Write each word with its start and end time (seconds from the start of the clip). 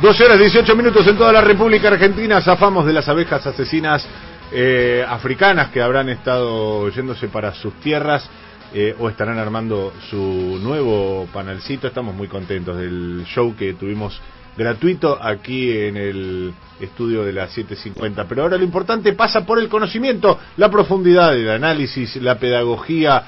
12 0.00 0.24
horas 0.24 0.38
18 0.38 0.76
minutos 0.76 1.06
en 1.06 1.18
toda 1.18 1.30
la 1.30 1.42
República 1.42 1.88
Argentina. 1.88 2.40
Zafamos 2.40 2.86
de 2.86 2.94
las 2.94 3.06
abejas 3.10 3.46
asesinas 3.46 4.06
eh, 4.50 5.04
africanas 5.06 5.68
que 5.68 5.82
habrán 5.82 6.08
estado 6.08 6.88
yéndose 6.88 7.28
para 7.28 7.52
sus 7.52 7.74
tierras 7.80 8.26
eh, 8.72 8.96
o 8.98 9.10
estarán 9.10 9.36
armando 9.36 9.92
su 10.08 10.58
nuevo 10.62 11.28
panelcito. 11.34 11.86
Estamos 11.86 12.14
muy 12.14 12.28
contentos 12.28 12.78
del 12.78 13.24
show 13.26 13.54
que 13.54 13.74
tuvimos 13.74 14.18
gratuito 14.56 15.22
aquí 15.22 15.70
en 15.70 15.98
el 15.98 16.54
estudio 16.80 17.22
de 17.22 17.34
la 17.34 17.48
750. 17.48 18.26
Pero 18.26 18.44
ahora 18.44 18.56
lo 18.56 18.64
importante 18.64 19.12
pasa 19.12 19.44
por 19.44 19.58
el 19.58 19.68
conocimiento, 19.68 20.38
la 20.56 20.70
profundidad 20.70 21.32
del 21.32 21.50
análisis, 21.50 22.16
la 22.16 22.38
pedagogía 22.38 23.22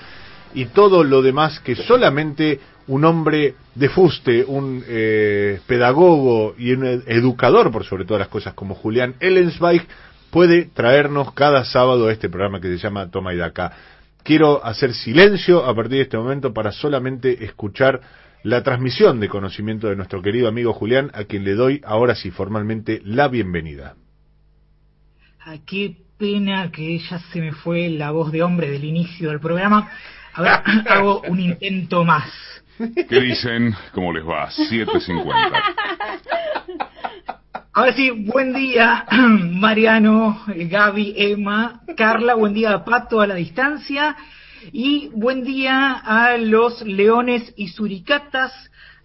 y 0.55 0.67
todo 0.67 1.05
lo 1.05 1.21
demás 1.21 1.61
que 1.61 1.75
solamente 1.75 2.61
un 2.89 3.05
hombre 3.05 3.55
de 3.75 3.89
fuste, 3.89 4.45
un 4.45 4.85
eh, 4.87 5.61
pedagogo 5.67 6.55
y 6.59 6.73
un 6.73 6.85
educador, 7.07 7.71
por 7.71 7.85
sobre 7.85 8.05
todas 8.05 8.21
las 8.21 8.29
cosas, 8.29 8.55
como 8.55 8.75
Julián 8.75 9.15
Ellensweig, 9.21 9.87
puede 10.31 10.65
traernos 10.65 11.33
cada 11.35 11.65
sábado 11.65 12.09
a 12.09 12.13
este 12.13 12.29
programa 12.29 12.61
que 12.61 12.69
se 12.69 12.79
llama 12.79 13.11
Toma 13.11 13.35
y 13.35 13.37
Daca. 13.37 13.73
Quiero 14.23 14.65
hacer 14.65 14.95
silencio 14.95 15.65
a 15.65 15.75
partir 15.75 15.99
de 15.99 16.03
este 16.03 16.17
momento 16.17 16.53
para 16.53 16.73
solamente 16.73 17.45
escuchar 17.45 18.01
la 18.43 18.63
transmisión 18.63 19.21
de 19.21 19.29
conocimiento 19.29 19.89
de 19.89 19.97
nuestro 19.97 20.23
querido 20.23 20.49
amigo 20.49 20.73
Julián, 20.73 21.11
a 21.15 21.25
quien 21.25 21.45
le 21.45 21.55
doy 21.55 21.81
ahora 21.85 22.15
sí 22.15 22.31
formalmente 22.31 23.01
la 23.05 23.29
bienvenida. 23.29 23.95
Ay, 25.39 25.63
qué 25.67 25.97
pena 26.19 26.71
que 26.71 26.99
ya 26.99 27.19
se 27.19 27.41
me 27.41 27.53
fue 27.53 27.89
la 27.91 28.11
voz 28.11 28.33
de 28.33 28.43
hombre 28.43 28.71
del 28.71 28.85
inicio 28.85 29.31
del 29.31 29.41
programa. 29.41 29.91
Ahora 30.35 30.63
hago 30.89 31.21
un 31.29 31.41
intento 31.41 32.05
más. 32.05 32.31
¿Qué 33.09 33.21
dicen? 33.21 33.75
¿Cómo 33.93 34.13
les 34.13 34.25
va? 34.25 34.49
7.50. 34.51 35.63
Ahora 37.75 37.93
sí, 37.95 38.11
buen 38.11 38.53
día, 38.53 39.07
Mariano, 39.11 40.43
Gaby, 40.47 41.15
Emma, 41.17 41.81
Carla, 41.97 42.35
buen 42.35 42.53
día, 42.53 42.85
Pato, 42.85 43.21
a 43.21 43.27
la 43.27 43.35
distancia. 43.35 44.17
Y 44.73 45.09
buen 45.15 45.43
día 45.43 45.93
a 45.93 46.37
los 46.37 46.83
leones 46.83 47.53
y 47.57 47.69
suricatas, 47.69 48.53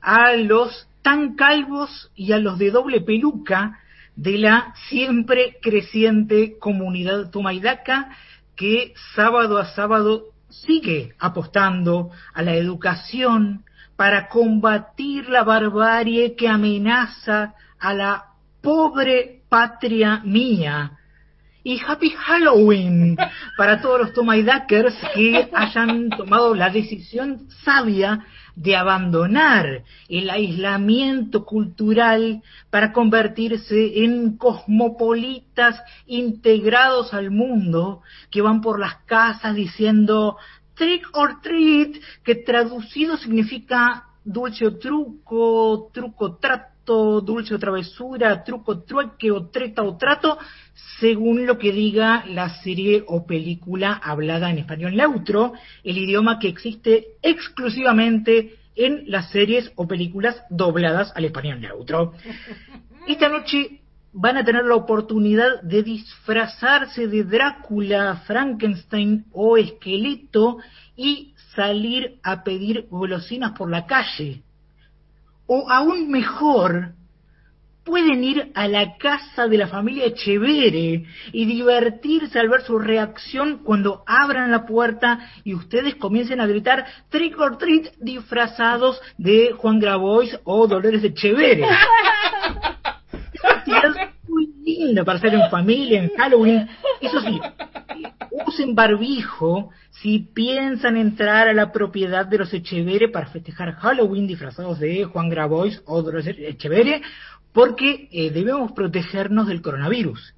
a 0.01 0.33
los 0.33 0.87
tan 1.01 1.35
calvos 1.35 2.11
y 2.15 2.33
a 2.33 2.37
los 2.37 2.59
de 2.59 2.71
doble 2.71 3.01
peluca 3.01 3.79
de 4.15 4.37
la 4.37 4.73
siempre 4.89 5.57
creciente 5.61 6.57
comunidad 6.59 7.31
Tomaidaca 7.31 8.09
que 8.55 8.93
sábado 9.15 9.57
a 9.57 9.65
sábado 9.65 10.25
sigue 10.49 11.13
apostando 11.19 12.11
a 12.33 12.41
la 12.41 12.55
educación 12.55 13.63
para 13.95 14.29
combatir 14.29 15.29
la 15.29 15.43
barbarie 15.43 16.35
que 16.35 16.47
amenaza 16.47 17.53
a 17.79 17.93
la 17.93 18.25
pobre 18.61 19.41
patria 19.49 20.21
mía. 20.23 20.91
Y 21.63 21.81
Happy 21.85 22.11
Halloween 22.11 23.17
para 23.57 23.81
todos 23.81 23.99
los 23.99 24.13
Tomaidakers 24.13 24.95
que 25.13 25.49
hayan 25.53 26.09
tomado 26.09 26.55
la 26.55 26.69
decisión 26.69 27.47
sabia 27.65 28.25
de 28.57 28.75
abandonar 28.75 29.83
el 30.09 30.31
aislamiento 30.31 31.45
cultural 31.45 32.41
para 32.71 32.91
convertirse 32.91 34.03
en 34.03 34.35
cosmopolitas 34.35 35.79
integrados 36.07 37.13
al 37.13 37.29
mundo 37.29 38.01
que 38.31 38.41
van 38.41 38.61
por 38.61 38.79
las 38.79 38.95
casas 39.05 39.55
diciendo 39.55 40.37
trick 40.73 41.07
or 41.13 41.39
treat, 41.41 41.97
que 42.23 42.33
traducido 42.33 43.17
significa 43.17 44.05
dulce 44.23 44.65
o 44.65 44.77
truco, 44.79 45.91
truco 45.93 46.37
trato, 46.37 47.21
dulce 47.21 47.53
o 47.53 47.59
travesura, 47.59 48.43
truco 48.43 48.81
trueque 48.83 49.31
o 49.31 49.49
treta 49.49 49.83
o 49.83 49.97
trato, 49.97 50.35
según 50.99 51.45
lo 51.45 51.57
que 51.57 51.71
diga 51.71 52.23
la 52.27 52.61
serie 52.61 53.03
o 53.07 53.25
película 53.25 53.93
hablada 53.93 54.49
en 54.49 54.59
español 54.59 54.95
neutro, 54.95 55.53
el 55.83 55.97
idioma 55.97 56.39
que 56.39 56.47
existe 56.47 57.07
exclusivamente 57.21 58.55
en 58.75 59.03
las 59.07 59.31
series 59.31 59.71
o 59.75 59.87
películas 59.87 60.43
dobladas 60.49 61.11
al 61.15 61.25
español 61.25 61.61
neutro. 61.61 62.13
Esta 63.07 63.29
noche 63.29 63.81
van 64.13 64.37
a 64.37 64.43
tener 64.43 64.65
la 64.65 64.75
oportunidad 64.75 65.61
de 65.61 65.83
disfrazarse 65.83 67.07
de 67.07 67.23
Drácula, 67.23 68.23
Frankenstein 68.25 69.25
o 69.31 69.57
esqueleto 69.57 70.57
y 70.95 71.33
salir 71.55 72.19
a 72.23 72.43
pedir 72.43 72.87
golosinas 72.89 73.51
por 73.51 73.69
la 73.69 73.85
calle. 73.85 74.41
O 75.45 75.69
aún 75.69 76.09
mejor, 76.09 76.93
pueden 77.87 78.21
ir 78.21 78.51
a 78.53 78.67
la 78.67 78.97
casa 78.97 79.47
de 79.47 79.57
la 79.57 79.67
familia 79.67 80.07
Echevere 80.07 81.05
y 81.31 81.45
divertirse 81.45 82.37
al 82.37 82.49
ver 82.49 82.61
su 82.63 82.77
reacción 82.77 83.59
cuando 83.63 84.03
abran 84.05 84.51
la 84.51 84.65
puerta 84.65 85.31
y 85.45 85.53
ustedes 85.53 85.95
comiencen 85.95 86.41
a 86.41 86.47
gritar 86.47 86.85
trick 87.09 87.39
or 87.39 87.57
treat 87.57 87.93
disfrazados 87.97 88.99
de 89.17 89.53
Juan 89.57 89.79
Grabois 89.79 90.37
o 90.43 90.67
Dolores 90.67 91.01
Echevere. 91.01 91.63
es 93.65 94.09
muy 94.27 94.47
linda 94.65 95.05
para 95.05 95.19
hacer 95.19 95.33
en 95.33 95.49
familia, 95.49 96.03
en 96.03 96.09
Halloween. 96.09 96.67
Eso 96.99 97.21
sí, 97.21 97.39
usen 98.45 98.75
barbijo 98.75 99.71
si 99.89 100.19
piensan 100.19 100.97
entrar 100.97 101.47
a 101.47 101.53
la 101.53 101.71
propiedad 101.71 102.25
de 102.25 102.37
los 102.37 102.53
Echevere 102.53 103.09
para 103.09 103.27
festejar 103.27 103.75
Halloween 103.75 104.27
disfrazados 104.27 104.79
de 104.79 105.05
Juan 105.05 105.29
Grabois 105.29 105.81
o 105.85 106.01
Dolores 106.01 106.35
Echevere, 106.37 107.01
porque 107.53 108.07
eh, 108.11 108.29
debemos 108.29 108.71
protegernos 108.73 109.47
del 109.47 109.61
coronavirus. 109.61 110.33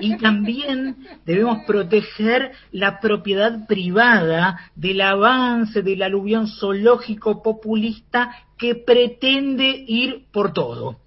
Y 0.00 0.16
también 0.18 0.96
debemos 1.24 1.64
proteger 1.64 2.52
la 2.72 2.98
propiedad 3.00 3.66
privada 3.68 4.58
del 4.74 5.00
avance 5.00 5.82
del 5.82 6.02
aluvión 6.02 6.48
zoológico 6.48 7.42
populista 7.42 8.34
que 8.58 8.74
pretende 8.74 9.84
ir 9.86 10.24
por 10.32 10.52
todo. 10.52 10.98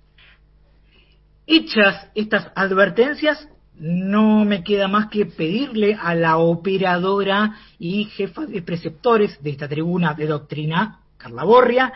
Hechas 1.46 2.10
estas 2.16 2.52
advertencias, 2.56 3.48
no 3.80 4.44
me 4.46 4.64
queda 4.64 4.88
más 4.88 5.08
que 5.08 5.26
pedirle 5.26 5.98
a 6.02 6.16
la 6.16 6.38
operadora 6.38 7.58
y 7.80 8.06
jefa 8.06 8.46
de 8.46 8.62
preceptores 8.62 9.42
de 9.44 9.52
esta 9.52 9.68
tribuna 9.68 10.14
de 10.14 10.28
doctrina, 10.28 11.02
Carla 11.18 11.44
Borria, 11.44 11.94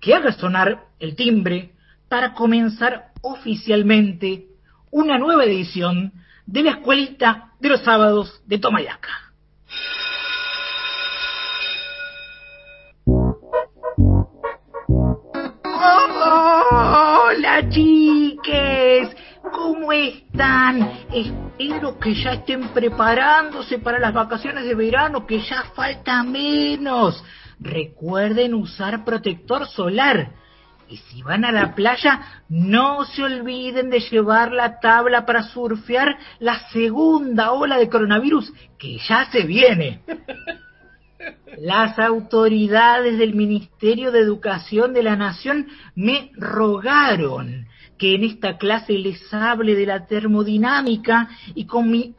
que 0.00 0.14
haga 0.14 0.32
sonar 0.32 0.84
el 0.98 1.16
timbre 1.16 1.72
para 2.08 2.34
comenzar 2.34 3.12
oficialmente 3.22 4.46
una 4.90 5.18
nueva 5.18 5.44
edición 5.44 6.12
de 6.46 6.62
la 6.62 6.70
escuelita 6.72 7.52
de 7.60 7.68
los 7.70 7.80
sábados 7.82 8.42
de 8.46 8.58
Tomayaca. 8.58 9.10
Hola 16.70 17.68
chiques, 17.68 19.16
¿cómo 19.52 19.92
Espero 20.38 21.98
que 21.98 22.14
ya 22.14 22.34
estén 22.34 22.68
preparándose 22.68 23.78
para 23.78 23.98
las 23.98 24.12
vacaciones 24.12 24.64
de 24.64 24.74
verano, 24.74 25.26
que 25.26 25.40
ya 25.40 25.62
falta 25.74 26.22
menos. 26.22 27.24
Recuerden 27.58 28.52
usar 28.52 29.02
protector 29.02 29.66
solar. 29.66 30.32
Y 30.88 30.98
si 30.98 31.22
van 31.22 31.46
a 31.46 31.52
la 31.52 31.74
playa, 31.74 32.42
no 32.50 33.06
se 33.06 33.22
olviden 33.22 33.88
de 33.88 34.00
llevar 34.00 34.52
la 34.52 34.78
tabla 34.78 35.24
para 35.24 35.42
surfear 35.42 36.18
la 36.38 36.68
segunda 36.68 37.52
ola 37.52 37.78
de 37.78 37.88
coronavirus 37.88 38.52
que 38.78 38.98
ya 39.08 39.30
se 39.30 39.42
viene. 39.42 40.02
Las 41.58 41.98
autoridades 41.98 43.16
del 43.16 43.34
Ministerio 43.34 44.12
de 44.12 44.20
Educación 44.20 44.92
de 44.92 45.02
la 45.02 45.16
Nación 45.16 45.66
me 45.94 46.30
rogaron 46.36 47.66
que 47.98 48.14
en 48.14 48.24
esta 48.24 48.58
clase 48.58 48.92
les 48.92 49.32
hable 49.32 49.74
de 49.74 49.86
la 49.86 50.06
termodinámica 50.06 51.28
y 51.54 51.66
con 51.66 51.90
mi, 51.90 52.14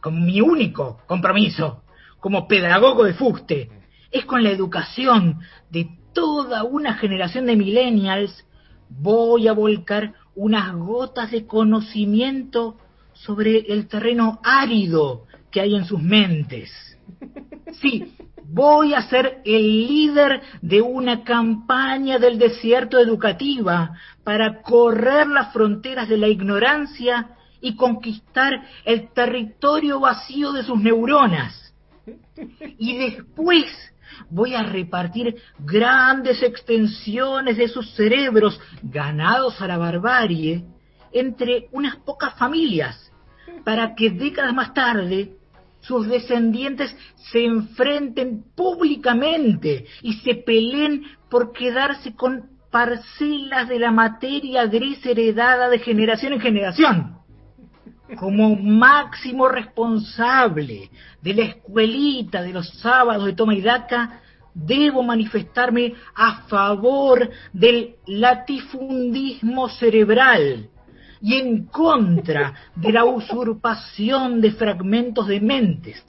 con 0.00 0.24
mi 0.24 0.40
único 0.40 1.00
compromiso 1.06 1.82
como 2.20 2.48
pedagogo 2.48 3.04
de 3.04 3.14
fuste 3.14 3.70
es 4.10 4.24
con 4.24 4.42
la 4.42 4.50
educación 4.50 5.40
de 5.70 5.88
toda 6.12 6.62
una 6.62 6.94
generación 6.94 7.46
de 7.46 7.56
millennials, 7.56 8.46
voy 8.88 9.48
a 9.48 9.52
volcar 9.52 10.14
unas 10.36 10.74
gotas 10.74 11.32
de 11.32 11.46
conocimiento 11.46 12.76
sobre 13.12 13.58
el 13.72 13.88
terreno 13.88 14.40
árido 14.42 15.26
que 15.50 15.60
hay 15.60 15.74
en 15.74 15.84
sus 15.84 16.00
mentes. 16.00 16.70
Sí, 17.80 18.14
voy 18.54 18.94
a 18.94 19.02
ser 19.08 19.40
el 19.44 19.86
líder 19.88 20.40
de 20.62 20.80
una 20.80 21.24
campaña 21.24 22.20
del 22.20 22.38
desierto 22.38 23.00
educativa 23.00 23.96
para 24.22 24.62
correr 24.62 25.26
las 25.26 25.52
fronteras 25.52 26.08
de 26.08 26.16
la 26.16 26.28
ignorancia 26.28 27.30
y 27.60 27.74
conquistar 27.74 28.52
el 28.84 29.12
territorio 29.12 29.98
vacío 29.98 30.52
de 30.52 30.62
sus 30.62 30.78
neuronas. 30.78 31.74
Y 32.78 32.96
después 32.96 33.66
voy 34.30 34.54
a 34.54 34.62
repartir 34.62 35.34
grandes 35.58 36.40
extensiones 36.40 37.56
de 37.56 37.66
sus 37.66 37.92
cerebros 37.96 38.60
ganados 38.82 39.60
a 39.60 39.66
la 39.66 39.78
barbarie 39.78 40.64
entre 41.12 41.66
unas 41.72 41.96
pocas 41.96 42.34
familias, 42.34 43.10
para 43.64 43.96
que 43.96 44.10
décadas 44.10 44.54
más 44.54 44.72
tarde 44.74 45.32
sus 45.86 46.08
descendientes 46.08 46.94
se 47.30 47.44
enfrenten 47.44 48.44
públicamente 48.54 49.86
y 50.02 50.14
se 50.14 50.34
peleen 50.34 51.04
por 51.28 51.52
quedarse 51.52 52.14
con 52.14 52.50
parcelas 52.70 53.68
de 53.68 53.78
la 53.78 53.90
materia 53.90 54.66
gris 54.66 55.04
heredada 55.04 55.68
de 55.68 55.78
generación 55.78 56.32
en 56.32 56.40
generación. 56.40 57.18
Como 58.18 58.56
máximo 58.56 59.48
responsable 59.48 60.90
de 61.22 61.34
la 61.34 61.42
escuelita 61.42 62.42
de 62.42 62.52
los 62.52 62.68
sábados 62.80 63.26
de 63.26 63.32
Toma 63.32 63.54
y 63.54 63.62
Daca, 63.62 64.20
debo 64.54 65.02
manifestarme 65.02 65.94
a 66.14 66.42
favor 66.48 67.30
del 67.52 67.96
latifundismo 68.06 69.68
cerebral 69.68 70.70
y 71.24 71.36
en 71.36 71.64
contra 71.64 72.52
de 72.76 72.92
la 72.92 73.06
usurpación 73.06 74.42
de 74.42 74.52
fragmentos 74.52 75.26
de 75.26 75.40
mentes. 75.40 76.04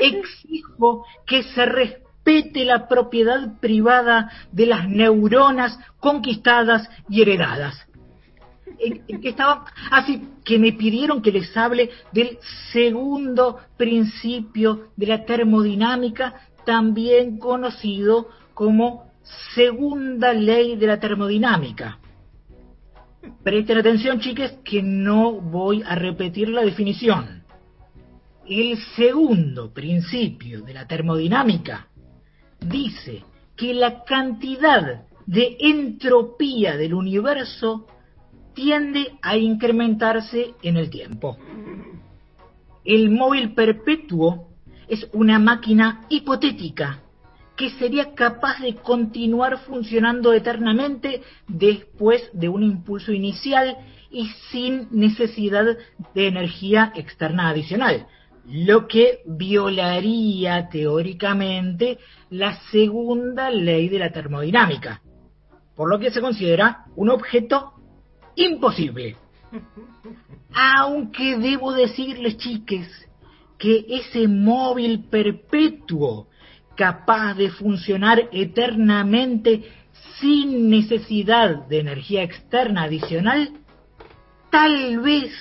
Exijo 0.00 1.04
que 1.24 1.44
se 1.44 1.64
respete 1.64 2.64
la 2.64 2.88
propiedad 2.88 3.60
privada 3.60 4.28
de 4.50 4.66
las 4.66 4.88
neuronas 4.88 5.78
conquistadas 6.00 6.90
y 7.08 7.22
heredadas. 7.22 7.86
Que 9.06 9.28
estaba 9.28 9.64
así 9.92 10.20
que 10.44 10.58
me 10.58 10.72
pidieron 10.72 11.22
que 11.22 11.30
les 11.30 11.56
hable 11.56 11.90
del 12.10 12.36
segundo 12.72 13.60
principio 13.76 14.88
de 14.96 15.06
la 15.06 15.24
termodinámica, 15.24 16.34
también 16.64 17.38
conocido 17.38 18.28
como 18.54 19.12
segunda 19.54 20.32
ley 20.32 20.74
de 20.74 20.86
la 20.88 20.98
termodinámica. 20.98 22.00
Presten 23.42 23.78
atención, 23.78 24.20
chiques, 24.20 24.58
que 24.64 24.82
no 24.82 25.32
voy 25.32 25.82
a 25.82 25.94
repetir 25.94 26.48
la 26.48 26.62
definición. 26.62 27.44
El 28.48 28.76
segundo 28.96 29.72
principio 29.72 30.62
de 30.62 30.74
la 30.74 30.86
termodinámica 30.86 31.88
dice 32.60 33.24
que 33.56 33.74
la 33.74 34.04
cantidad 34.04 35.06
de 35.26 35.56
entropía 35.58 36.76
del 36.76 36.94
universo 36.94 37.86
tiende 38.54 39.12
a 39.20 39.36
incrementarse 39.36 40.54
en 40.62 40.76
el 40.76 40.90
tiempo. 40.90 41.36
El 42.84 43.10
móvil 43.10 43.52
perpetuo 43.54 44.48
es 44.88 45.08
una 45.12 45.38
máquina 45.38 46.06
hipotética 46.08 47.02
que 47.56 47.70
sería 47.70 48.14
capaz 48.14 48.60
de 48.60 48.74
continuar 48.76 49.58
funcionando 49.60 50.32
eternamente 50.32 51.22
después 51.48 52.28
de 52.32 52.48
un 52.48 52.62
impulso 52.62 53.12
inicial 53.12 53.76
y 54.10 54.28
sin 54.50 54.88
necesidad 54.90 55.76
de 56.14 56.28
energía 56.28 56.92
externa 56.94 57.48
adicional, 57.48 58.06
lo 58.44 58.86
que 58.86 59.20
violaría 59.26 60.68
teóricamente 60.68 61.98
la 62.30 62.60
segunda 62.70 63.50
ley 63.50 63.88
de 63.88 63.98
la 63.98 64.12
termodinámica, 64.12 65.00
por 65.74 65.88
lo 65.88 65.98
que 65.98 66.10
se 66.10 66.20
considera 66.20 66.84
un 66.94 67.10
objeto 67.10 67.72
imposible. 68.36 69.16
Aunque 70.52 71.38
debo 71.38 71.72
decirles, 71.72 72.36
chiques, 72.36 72.88
que 73.58 73.86
ese 73.88 74.28
móvil 74.28 75.04
perpetuo 75.04 76.28
capaz 76.76 77.34
de 77.34 77.50
funcionar 77.50 78.28
eternamente 78.32 79.64
sin 80.20 80.70
necesidad 80.70 81.66
de 81.66 81.80
energía 81.80 82.22
externa 82.22 82.84
adicional, 82.84 83.50
tal 84.50 85.00
vez 85.00 85.32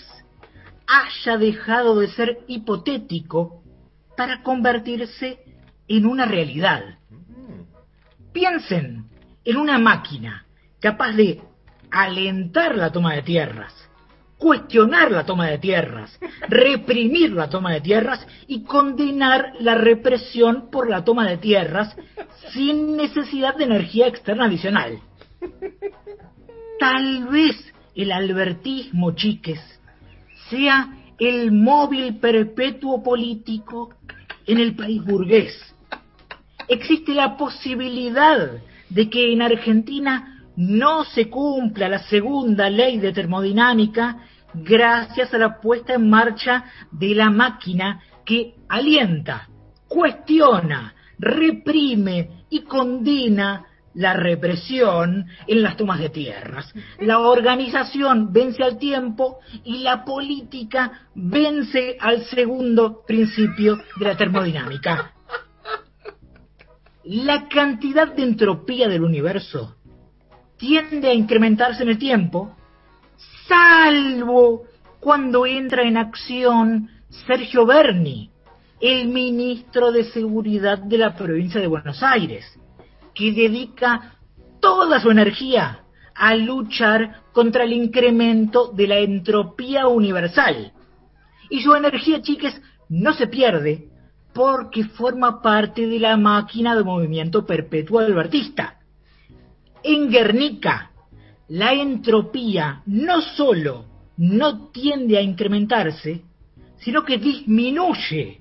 haya 0.87 1.37
dejado 1.37 1.99
de 1.99 2.07
ser 2.09 2.39
hipotético 2.47 3.63
para 4.17 4.43
convertirse 4.43 5.39
en 5.87 6.05
una 6.05 6.25
realidad. 6.25 6.99
Piensen 8.33 9.05
en 9.43 9.57
una 9.57 9.77
máquina 9.77 10.45
capaz 10.79 11.13
de 11.13 11.41
alentar 11.91 12.75
la 12.75 12.91
toma 12.91 13.13
de 13.13 13.21
tierras, 13.21 13.73
cuestionar 14.37 15.11
la 15.11 15.25
toma 15.25 15.47
de 15.47 15.57
tierras, 15.57 16.19
reprimir 16.47 17.31
la 17.31 17.49
toma 17.49 17.71
de 17.71 17.81
tierras 17.81 18.25
y 18.47 18.63
condenar 18.63 19.53
la 19.59 19.75
represión 19.75 20.69
por 20.71 20.89
la 20.89 21.03
toma 21.03 21.27
de 21.27 21.37
tierras 21.37 21.95
sin 22.51 22.97
necesidad 22.97 23.55
de 23.55 23.63
energía 23.63 24.07
externa 24.07 24.45
adicional. 24.45 24.99
Tal 26.79 27.27
vez 27.27 27.55
el 27.95 28.11
albertismo, 28.11 29.15
chiques, 29.15 29.59
sea 30.49 30.89
el 31.17 31.51
móvil 31.51 32.17
perpetuo 32.17 33.01
político 33.01 33.93
en 34.45 34.59
el 34.59 34.75
país 34.75 35.03
burgués. 35.03 35.75
Existe 36.67 37.13
la 37.13 37.37
posibilidad 37.37 38.51
de 38.89 39.09
que 39.09 39.31
en 39.31 39.41
Argentina 39.41 40.34
no 40.55 41.03
se 41.03 41.29
cumpla 41.29 41.89
la 41.89 41.99
segunda 41.99 42.69
ley 42.69 42.97
de 42.99 43.11
termodinámica 43.11 44.19
gracias 44.53 45.33
a 45.33 45.37
la 45.37 45.59
puesta 45.59 45.93
en 45.95 46.09
marcha 46.09 46.65
de 46.91 47.13
la 47.13 47.29
máquina 47.29 48.01
que 48.25 48.55
alienta, 48.69 49.49
cuestiona, 49.87 50.95
reprime 51.19 52.45
y 52.49 52.61
condena 52.61 53.65
la 53.93 54.13
represión 54.13 55.25
en 55.47 55.61
las 55.61 55.77
tomas 55.77 55.99
de 55.99 56.09
tierras. 56.09 56.73
La 56.99 57.19
organización 57.19 58.31
vence 58.31 58.63
al 58.63 58.77
tiempo 58.77 59.39
y 59.63 59.79
la 59.79 60.03
política 60.03 61.07
vence 61.15 61.97
al 61.99 62.25
segundo 62.25 63.03
principio 63.05 63.77
de 63.97 64.05
la 64.05 64.17
termodinámica. 64.17 65.13
La 67.05 67.47
cantidad 67.47 68.13
de 68.13 68.23
entropía 68.23 68.89
del 68.89 69.03
universo 69.03 69.74
tiende 70.57 71.09
a 71.09 71.13
incrementarse 71.13 71.83
en 71.83 71.89
el 71.89 71.97
tiempo, 71.97 72.55
salvo 73.47 74.63
cuando 74.99 75.45
entra 75.45 75.83
en 75.83 75.97
acción 75.97 76.89
Sergio 77.27 77.65
Berni, 77.65 78.31
el 78.79 79.07
ministro 79.07 79.91
de 79.91 80.03
Seguridad 80.05 80.79
de 80.79 80.97
la 80.97 81.15
provincia 81.15 81.61
de 81.61 81.67
Buenos 81.67 82.01
Aires, 82.03 82.45
que 83.13 83.31
dedica 83.31 84.15
toda 84.59 84.99
su 84.99 85.11
energía 85.11 85.81
a 86.15 86.35
luchar 86.35 87.21
contra 87.33 87.63
el 87.63 87.73
incremento 87.73 88.71
de 88.71 88.87
la 88.87 88.97
entropía 88.99 89.87
universal. 89.87 90.71
Y 91.49 91.61
su 91.61 91.75
energía, 91.75 92.21
chiques, 92.21 92.59
no 92.89 93.13
se 93.13 93.27
pierde 93.27 93.89
porque 94.33 94.83
forma 94.85 95.41
parte 95.41 95.87
de 95.87 95.99
la 95.99 96.17
máquina 96.17 96.75
de 96.75 96.83
movimiento 96.83 97.45
perpetuo 97.45 97.99
albertista. 97.99 98.74
En 99.87 100.09
Guernica, 100.09 100.89
la 101.49 101.71
entropía 101.73 102.81
no 102.87 103.21
solo 103.21 103.85
no 104.17 104.69
tiende 104.69 105.15
a 105.15 105.21
incrementarse, 105.21 106.23
sino 106.77 107.03
que 107.03 107.19
disminuye 107.19 108.39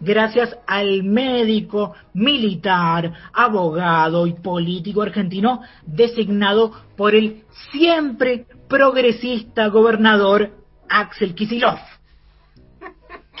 gracias 0.00 0.54
al 0.66 1.02
médico, 1.02 1.94
militar, 2.12 3.10
abogado 3.32 4.26
y 4.26 4.34
político 4.34 5.00
argentino 5.00 5.62
designado 5.86 6.72
por 6.94 7.14
el 7.14 7.44
siempre 7.70 8.44
progresista 8.68 9.68
gobernador 9.68 10.50
Axel 10.90 11.34
Kisilov. 11.34 11.78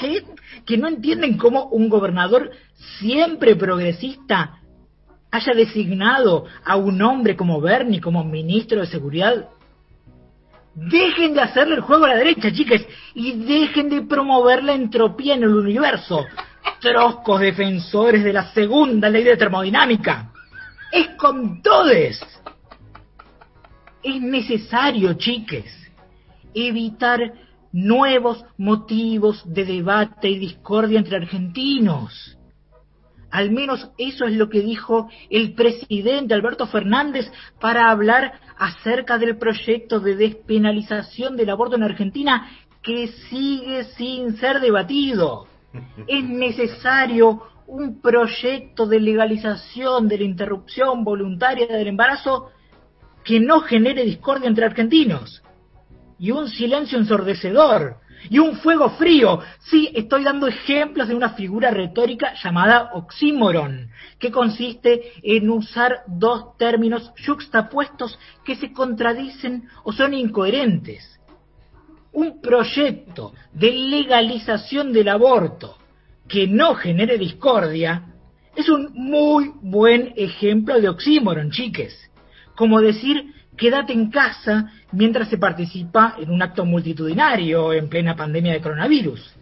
¿Qué? 0.00 0.24
Que 0.64 0.78
no 0.78 0.88
entienden 0.88 1.36
cómo 1.36 1.66
un 1.66 1.90
gobernador 1.90 2.50
siempre 2.98 3.56
progresista 3.56 4.61
haya 5.32 5.54
designado 5.54 6.44
a 6.62 6.76
un 6.76 7.00
hombre 7.00 7.34
como 7.34 7.60
Bernie 7.60 8.00
como 8.00 8.22
ministro 8.22 8.80
de 8.80 8.86
Seguridad. 8.86 9.48
Dejen 10.74 11.34
de 11.34 11.40
hacerle 11.40 11.76
el 11.76 11.80
juego 11.80 12.04
a 12.04 12.08
la 12.08 12.16
derecha, 12.16 12.52
chicas, 12.52 12.82
y 13.14 13.32
dejen 13.32 13.88
de 13.88 14.02
promover 14.02 14.62
la 14.62 14.74
entropía 14.74 15.34
en 15.34 15.42
el 15.42 15.54
universo. 15.54 16.24
Troscos 16.80 17.40
defensores 17.40 18.22
de 18.22 18.32
la 18.32 18.52
segunda 18.52 19.08
ley 19.08 19.24
de 19.24 19.36
termodinámica. 19.36 20.32
Es 20.92 21.08
con 21.16 21.62
todes. 21.62 22.20
Es 24.02 24.20
necesario, 24.20 25.14
chiques, 25.14 25.64
evitar 26.52 27.32
nuevos 27.72 28.44
motivos 28.58 29.42
de 29.46 29.64
debate 29.64 30.28
y 30.28 30.38
discordia 30.38 30.98
entre 30.98 31.16
argentinos. 31.16 32.36
Al 33.32 33.50
menos 33.50 33.90
eso 33.96 34.26
es 34.26 34.34
lo 34.34 34.50
que 34.50 34.60
dijo 34.60 35.08
el 35.30 35.54
presidente 35.54 36.34
Alberto 36.34 36.66
Fernández 36.66 37.32
para 37.58 37.90
hablar 37.90 38.34
acerca 38.58 39.16
del 39.16 39.38
proyecto 39.38 40.00
de 40.00 40.16
despenalización 40.16 41.34
del 41.36 41.48
aborto 41.48 41.76
en 41.76 41.82
Argentina 41.82 42.46
que 42.82 43.08
sigue 43.30 43.84
sin 43.96 44.36
ser 44.36 44.60
debatido. 44.60 45.46
Es 46.06 46.24
necesario 46.24 47.42
un 47.66 48.02
proyecto 48.02 48.86
de 48.86 49.00
legalización 49.00 50.08
de 50.08 50.18
la 50.18 50.24
interrupción 50.24 51.02
voluntaria 51.02 51.66
del 51.66 51.88
embarazo 51.88 52.50
que 53.24 53.40
no 53.40 53.60
genere 53.60 54.04
discordia 54.04 54.48
entre 54.48 54.66
argentinos. 54.66 55.42
Y 56.18 56.32
un 56.32 56.50
silencio 56.50 56.98
ensordecedor. 56.98 57.96
Y 58.30 58.38
un 58.38 58.56
fuego 58.56 58.90
frío. 58.90 59.40
Sí, 59.60 59.90
estoy 59.94 60.24
dando 60.24 60.46
ejemplos 60.46 61.08
de 61.08 61.14
una 61.14 61.30
figura 61.30 61.70
retórica 61.70 62.34
llamada 62.42 62.90
oxímoron, 62.94 63.90
que 64.18 64.30
consiste 64.30 65.12
en 65.22 65.50
usar 65.50 66.02
dos 66.06 66.56
términos 66.56 67.12
yuxtapuestos 67.16 68.18
que 68.44 68.56
se 68.56 68.72
contradicen 68.72 69.68
o 69.84 69.92
son 69.92 70.14
incoherentes. 70.14 71.20
Un 72.12 72.40
proyecto 72.40 73.32
de 73.52 73.72
legalización 73.72 74.92
del 74.92 75.08
aborto 75.08 75.78
que 76.28 76.46
no 76.46 76.74
genere 76.74 77.18
discordia 77.18 78.06
es 78.54 78.68
un 78.68 78.90
muy 78.92 79.50
buen 79.62 80.12
ejemplo 80.16 80.78
de 80.80 80.88
oxímoron, 80.88 81.50
chiques 81.50 82.10
como 82.56 82.80
decir 82.80 83.34
quédate 83.56 83.92
en 83.92 84.10
casa 84.10 84.70
mientras 84.92 85.28
se 85.28 85.38
participa 85.38 86.16
en 86.18 86.30
un 86.30 86.42
acto 86.42 86.64
multitudinario 86.64 87.72
en 87.72 87.88
plena 87.88 88.16
pandemia 88.16 88.52
de 88.52 88.60
coronavirus. 88.60 89.34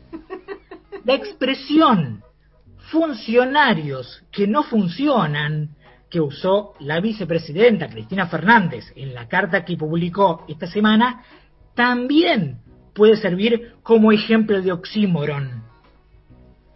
La 1.05 1.15
expresión 1.15 2.23
funcionarios 2.91 4.23
que 4.33 4.47
no 4.47 4.63
funcionan 4.65 5.71
que 6.11 6.21
usó 6.21 6.75
la 6.81 7.01
vicepresidenta 7.01 7.89
Cristina 7.89 8.27
Fernández 8.27 8.85
en 8.97 9.15
la 9.15 9.29
carta 9.29 9.65
que 9.65 9.77
publicó 9.77 10.45
esta 10.49 10.67
semana 10.67 11.23
también 11.75 12.59
puede 12.95 13.17
servir 13.17 13.75
como 13.83 14.11
ejemplo 14.11 14.61
de 14.61 14.73
oxímoron. 14.73 15.63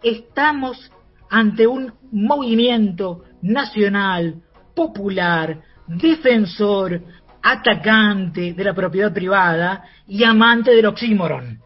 Estamos 0.01 0.91
ante 1.29 1.67
un 1.67 1.93
movimiento 2.11 3.23
nacional, 3.41 4.41
popular, 4.73 5.61
defensor, 5.87 7.01
atacante 7.45 8.53
de 8.53 8.63
la 8.63 8.73
propiedad 8.73 9.13
privada 9.13 9.83
y 10.07 10.23
amante 10.23 10.71
del 10.71 10.87
oxímoron. 10.87 11.59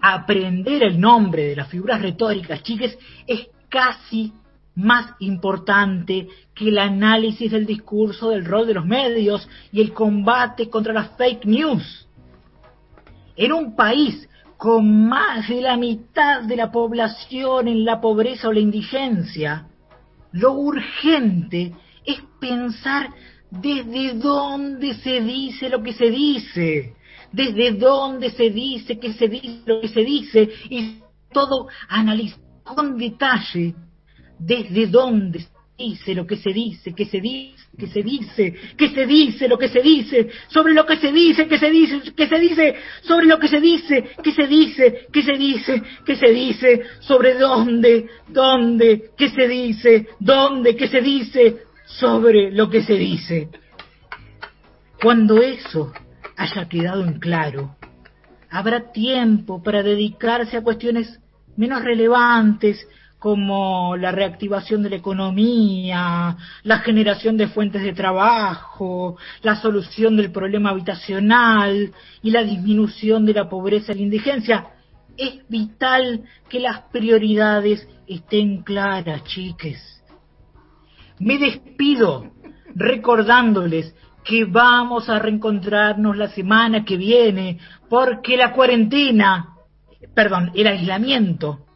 Aprender 0.00 0.84
el 0.84 1.00
nombre 1.00 1.48
de 1.48 1.56
las 1.56 1.68
figuras 1.68 2.00
retóricas, 2.00 2.62
chiques, 2.62 2.96
es 3.26 3.48
casi 3.68 4.32
más 4.76 5.14
importante 5.18 6.28
que 6.54 6.68
el 6.68 6.78
análisis 6.78 7.50
del 7.50 7.66
discurso 7.66 8.30
del 8.30 8.44
rol 8.44 8.68
de 8.68 8.74
los 8.74 8.86
medios 8.86 9.48
y 9.72 9.80
el 9.80 9.92
combate 9.92 10.70
contra 10.70 10.92
las 10.92 11.16
fake 11.16 11.44
news. 11.44 12.06
En 13.34 13.52
un 13.52 13.74
país 13.74 14.28
con 14.56 15.08
más 15.08 15.48
de 15.48 15.62
la 15.62 15.76
mitad 15.76 16.42
de 16.42 16.54
la 16.54 16.70
población 16.70 17.66
en 17.66 17.84
la 17.84 18.00
pobreza 18.00 18.48
o 18.48 18.52
la 18.52 18.60
indigencia, 18.60 19.66
lo 20.30 20.52
urgente 20.52 21.72
es 22.04 22.22
pensar 22.40 23.10
desde 23.60 24.14
dónde 24.14 24.94
se 24.94 25.20
dice 25.20 25.68
lo 25.68 25.82
que 25.82 25.92
se 25.92 26.10
dice, 26.10 26.94
desde 27.30 27.72
dónde 27.72 28.30
se 28.30 28.48
dice 28.50 28.98
que 28.98 29.12
se 29.12 29.28
dice 29.28 29.60
lo 29.66 29.80
que 29.82 29.88
se 29.88 30.00
dice 30.00 30.48
y 30.70 30.96
todo 31.32 31.66
analizar 31.88 32.40
con 32.64 32.96
detalle 32.96 33.74
desde 34.38 34.86
dónde 34.86 35.40
se 35.40 35.48
dice 35.76 36.14
lo 36.14 36.26
que 36.26 36.36
se 36.36 36.50
dice, 36.50 36.94
que 36.94 37.04
se 37.04 37.20
dice, 37.20 37.56
que 37.78 37.86
se 37.88 38.02
dice, 38.02 38.54
que 38.76 38.88
se 38.88 39.06
dice 39.06 39.48
lo 39.48 39.58
que 39.58 39.68
se 39.68 39.82
dice, 39.82 40.28
sobre 40.48 40.72
lo 40.72 40.86
que 40.86 40.96
se 40.96 41.12
dice, 41.12 41.46
que 41.46 41.58
se 41.58 41.70
dice, 41.70 42.00
que 42.14 42.26
se 42.28 42.38
dice, 42.38 42.74
sobre 43.02 43.26
lo 43.26 43.38
que 43.38 43.48
se 43.48 43.60
dice, 43.60 44.04
que 44.22 44.32
se 44.32 44.46
dice, 44.46 45.06
que 45.12 45.22
se 45.22 45.32
dice, 45.32 45.82
que 46.06 46.16
se 46.16 46.28
dice, 46.30 46.82
sobre 47.00 47.34
dónde, 47.34 48.06
dónde, 48.28 49.10
que 49.16 49.28
se 49.30 49.48
dice, 49.48 50.06
dónde, 50.20 50.76
que 50.76 50.88
se 50.88 51.00
dice, 51.00 51.56
sobre 51.98 52.50
lo 52.50 52.70
que 52.70 52.82
se 52.82 52.94
dice. 52.94 53.48
Cuando 55.00 55.38
eso 55.38 55.92
haya 56.36 56.68
quedado 56.68 57.04
en 57.04 57.18
claro, 57.18 57.76
habrá 58.50 58.92
tiempo 58.92 59.62
para 59.62 59.82
dedicarse 59.82 60.56
a 60.56 60.62
cuestiones 60.62 61.20
menos 61.56 61.82
relevantes 61.82 62.86
como 63.18 63.96
la 63.96 64.10
reactivación 64.10 64.82
de 64.82 64.90
la 64.90 64.96
economía, 64.96 66.36
la 66.64 66.78
generación 66.78 67.36
de 67.36 67.46
fuentes 67.46 67.82
de 67.82 67.92
trabajo, 67.92 69.16
la 69.42 69.54
solución 69.56 70.16
del 70.16 70.32
problema 70.32 70.70
habitacional 70.70 71.92
y 72.20 72.30
la 72.30 72.42
disminución 72.42 73.24
de 73.24 73.34
la 73.34 73.48
pobreza 73.48 73.92
y 73.92 73.96
la 73.96 74.02
indigencia. 74.02 74.66
Es 75.16 75.48
vital 75.48 76.24
que 76.48 76.58
las 76.58 76.80
prioridades 76.90 77.86
estén 78.08 78.62
claras, 78.62 79.22
chiques. 79.24 80.01
Me 81.18 81.38
despido 81.38 82.32
recordándoles 82.74 83.94
que 84.24 84.44
vamos 84.44 85.08
a 85.08 85.18
reencontrarnos 85.18 86.16
la 86.16 86.28
semana 86.28 86.84
que 86.84 86.96
viene 86.96 87.58
porque 87.88 88.36
la 88.36 88.52
cuarentena, 88.52 89.56
perdón, 90.14 90.52
el 90.54 90.66
aislamiento, 90.66 91.66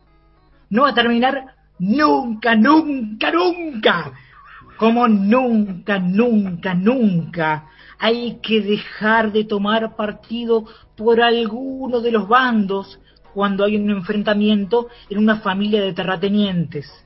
no 0.70 0.82
va 0.82 0.90
a 0.90 0.94
terminar 0.94 1.54
nunca, 1.78 2.54
nunca, 2.54 3.30
nunca. 3.30 4.12
Como 4.78 5.08
nunca, 5.08 5.98
nunca, 5.98 6.74
nunca 6.74 7.64
hay 7.98 8.38
que 8.42 8.60
dejar 8.60 9.32
de 9.32 9.44
tomar 9.44 9.96
partido 9.96 10.66
por 10.96 11.22
alguno 11.22 12.00
de 12.00 12.12
los 12.12 12.28
bandos 12.28 13.00
cuando 13.32 13.64
hay 13.64 13.76
un 13.76 13.90
enfrentamiento 13.90 14.88
en 15.08 15.18
una 15.18 15.36
familia 15.36 15.80
de 15.80 15.94
terratenientes 15.94 17.05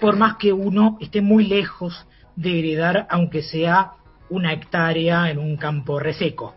por 0.00 0.16
más 0.16 0.36
que 0.36 0.52
uno 0.52 0.98
esté 1.00 1.20
muy 1.20 1.46
lejos 1.46 2.06
de 2.36 2.58
heredar, 2.58 3.06
aunque 3.10 3.42
sea 3.42 3.92
una 4.30 4.52
hectárea 4.52 5.30
en 5.30 5.38
un 5.38 5.56
campo 5.56 5.98
reseco. 5.98 6.54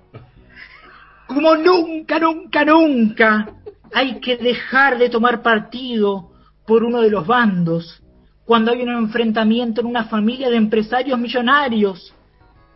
Como 1.27 1.55
nunca, 1.55 2.19
nunca, 2.19 2.65
nunca 2.65 3.53
hay 3.93 4.19
que 4.19 4.37
dejar 4.37 4.97
de 4.97 5.09
tomar 5.09 5.41
partido 5.41 6.31
por 6.65 6.83
uno 6.83 7.01
de 7.01 7.09
los 7.09 7.25
bandos 7.25 8.01
cuando 8.45 8.71
hay 8.71 8.81
un 8.81 8.89
enfrentamiento 8.89 9.81
en 9.81 9.87
una 9.87 10.05
familia 10.05 10.49
de 10.49 10.57
empresarios 10.57 11.17
millonarios, 11.17 12.13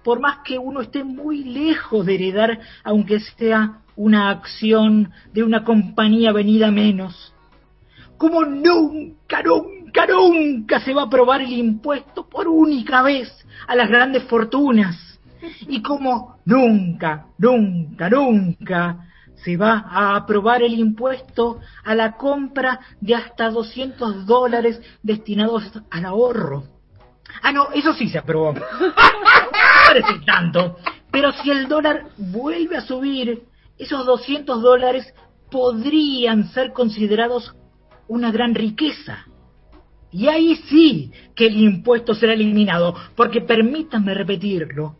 por 0.03 0.19
más 0.19 0.37
que 0.45 0.57
uno 0.57 0.81
esté 0.81 1.03
muy 1.03 1.43
lejos 1.43 2.05
de 2.05 2.15
heredar, 2.15 2.59
aunque 2.83 3.19
sea 3.19 3.81
una 3.95 4.29
acción 4.29 5.11
de 5.33 5.43
una 5.43 5.63
compañía 5.63 6.31
venida 6.31 6.71
menos. 6.71 7.33
Como 8.17 8.45
nunca, 8.45 9.41
nunca 9.95 10.07
nunca, 10.07 10.79
se 10.81 10.93
va 10.93 11.03
a 11.03 11.05
aprobar 11.05 11.41
el 11.41 11.53
impuesto 11.53 12.27
por 12.27 12.47
única 12.47 13.01
vez 13.01 13.31
a 13.67 13.75
las 13.75 13.89
grandes 13.89 14.23
fortunas. 14.23 15.19
Y 15.67 15.81
como 15.81 16.37
nunca, 16.45 17.27
nunca, 17.37 18.09
nunca 18.09 19.07
se 19.35 19.57
va 19.57 19.85
a 19.89 20.15
aprobar 20.15 20.63
el 20.63 20.73
impuesto 20.73 21.59
a 21.83 21.93
la 21.93 22.13
compra 22.13 22.79
de 22.99 23.15
hasta 23.15 23.49
200 23.49 24.25
dólares 24.25 24.81
destinados 25.03 25.71
al 25.91 26.05
ahorro. 26.05 26.63
Ah, 27.41 27.51
no, 27.51 27.69
eso 27.71 27.93
sí 27.93 28.09
se 28.09 28.17
aprobó. 28.17 28.53
No 28.53 28.61
parece 29.87 30.25
tanto. 30.25 30.77
Pero 31.11 31.31
si 31.33 31.51
el 31.51 31.67
dólar 31.67 32.07
vuelve 32.17 32.77
a 32.77 32.81
subir, 32.81 33.43
esos 33.77 34.05
200 34.05 34.61
dólares 34.61 35.13
podrían 35.51 36.49
ser 36.49 36.73
considerados 36.73 37.55
una 38.07 38.31
gran 38.31 38.55
riqueza. 38.55 39.25
Y 40.15 40.27
ahí 40.29 40.55
sí 40.69 41.11
que 41.35 41.47
el 41.47 41.57
impuesto 41.57 42.15
será 42.15 42.31
eliminado, 42.31 42.95
porque 43.17 43.41
permítanme 43.41 44.13
repetirlo, 44.13 44.95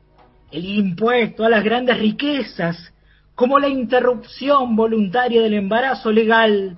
el 0.51 0.65
impuesto 0.65 1.45
a 1.45 1.50
las 1.50 1.63
grandes 1.63 1.98
riquezas, 1.98 2.93
como 3.34 3.57
la 3.57 3.69
interrupción 3.69 4.75
voluntaria 4.75 5.41
del 5.41 5.53
embarazo 5.53 6.12
legal, 6.12 6.77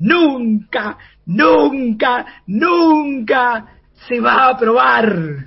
nunca, 0.00 0.98
nunca, 1.26 2.42
nunca 2.48 3.66
se 4.08 4.18
va 4.18 4.32
a 4.32 4.48
aprobar. 4.48 5.14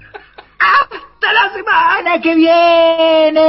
¡Hasta 0.59 1.33
la 1.33 1.51
semana 1.53 2.21
que 2.21 2.35
viene! 2.35 3.43